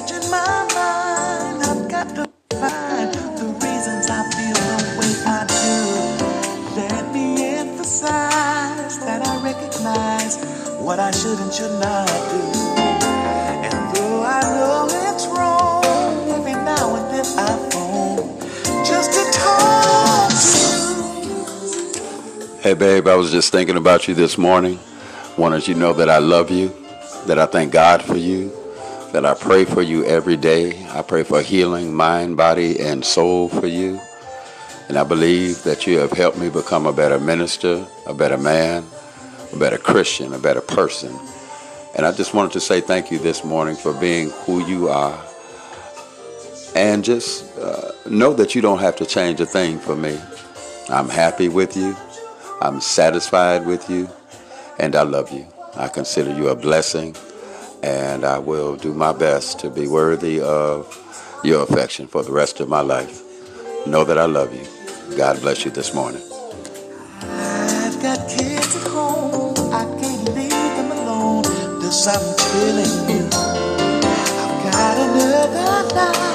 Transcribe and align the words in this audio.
searching 0.00 0.30
my 0.30 0.66
mind. 0.74 1.62
I've 1.62 1.88
got 1.90 2.08
to 2.14 2.24
find 2.56 3.12
the 3.38 3.46
reasons 3.64 4.06
I 4.08 4.22
feel 4.32 4.60
the 4.70 4.78
way 4.98 5.12
I 5.26 5.28
do. 5.46 5.74
Let 6.80 7.12
me 7.12 7.44
emphasize 7.44 8.98
that 9.00 9.26
I 9.26 9.42
recognize 9.42 10.36
what 10.80 10.98
I 10.98 11.10
should 11.10 11.38
and 11.38 11.52
should 11.52 11.78
not 11.80 12.08
do. 12.30 12.40
And 13.66 13.94
though 13.94 14.22
I 14.22 14.40
know 14.42 14.88
it's 15.10 15.26
wrong, 15.26 15.84
every 16.30 16.52
now 16.54 16.94
and 16.96 17.06
then 17.14 17.26
I 17.38 17.40
phone 17.70 18.38
just 18.84 19.12
to 19.12 19.22
talk 19.38 20.30
to. 20.30 20.60
Hey, 22.62 22.74
babe, 22.74 23.06
I 23.06 23.14
was 23.16 23.30
just 23.30 23.52
thinking 23.52 23.76
about 23.76 24.08
you 24.08 24.14
this 24.14 24.38
morning. 24.38 24.78
Wanted 25.36 25.68
you 25.68 25.74
to 25.74 25.80
know 25.80 25.92
that 25.94 26.08
I 26.10 26.18
love 26.18 26.50
you, 26.50 26.72
that 27.26 27.38
I 27.38 27.46
thank 27.46 27.72
God 27.72 28.02
for 28.02 28.16
you, 28.16 28.50
that 29.12 29.26
I 29.26 29.34
pray 29.34 29.64
for 29.64 29.82
you 29.82 30.04
every 30.04 30.36
day. 30.36 30.86
I 30.88 31.02
pray 31.02 31.24
for 31.24 31.42
healing, 31.42 31.92
mind, 31.92 32.36
body, 32.36 32.78
and 32.80 33.04
soul 33.04 33.48
for 33.48 33.66
you. 33.66 34.00
And 34.88 34.96
I 34.96 35.04
believe 35.04 35.62
that 35.64 35.86
you 35.86 35.98
have 35.98 36.12
helped 36.12 36.38
me 36.38 36.48
become 36.48 36.86
a 36.86 36.92
better 36.92 37.18
minister, 37.18 37.86
a 38.06 38.14
better 38.14 38.38
man, 38.38 38.84
a 39.52 39.56
better 39.56 39.78
Christian, 39.78 40.32
a 40.32 40.38
better 40.38 40.60
person. 40.60 41.12
And 41.96 42.06
I 42.06 42.12
just 42.12 42.34
wanted 42.34 42.52
to 42.52 42.60
say 42.60 42.80
thank 42.80 43.10
you 43.10 43.18
this 43.18 43.44
morning 43.44 43.74
for 43.74 43.92
being 43.94 44.30
who 44.30 44.64
you 44.64 44.88
are. 44.88 45.20
And 46.76 47.04
just 47.04 47.58
uh, 47.58 47.90
know 48.08 48.32
that 48.34 48.54
you 48.54 48.62
don't 48.62 48.78
have 48.78 48.94
to 48.96 49.06
change 49.06 49.40
a 49.40 49.46
thing 49.46 49.78
for 49.78 49.96
me. 49.96 50.18
I'm 50.88 51.08
happy 51.08 51.48
with 51.48 51.76
you. 51.76 51.96
I'm 52.60 52.80
satisfied 52.80 53.66
with 53.66 53.90
you. 53.90 54.08
And 54.78 54.94
I 54.94 55.02
love 55.02 55.32
you. 55.32 55.46
I 55.74 55.88
consider 55.88 56.32
you 56.34 56.48
a 56.48 56.56
blessing. 56.56 57.16
And 57.82 58.24
I 58.24 58.38
will 58.38 58.76
do 58.76 58.94
my 58.94 59.12
best 59.12 59.60
to 59.60 59.70
be 59.70 59.88
worthy 59.88 60.40
of 60.40 60.98
your 61.44 61.62
affection 61.62 62.06
for 62.08 62.22
the 62.22 62.32
rest 62.32 62.60
of 62.60 62.68
my 62.68 62.82
life. 62.82 63.22
Know 63.86 64.04
that 64.04 64.18
I 64.18 64.26
love 64.26 64.54
you. 64.54 64.66
God 65.16 65.40
bless 65.40 65.64
you 65.64 65.70
this 65.70 65.94
morning. 65.94 66.22
I've 67.22 68.02
got 68.02 68.28
kids 68.28 68.76
at 68.76 68.88
home, 68.88 69.54
I 69.72 69.84
can't 70.00 70.34
leave 70.34 70.50
them 70.50 70.92
alone. 70.92 71.44
Something 71.90 72.36
killing 72.52 73.10
you. 73.10 73.26
I've 74.32 74.72
got 74.72 74.96
another 74.98 75.94
life, 75.96 76.29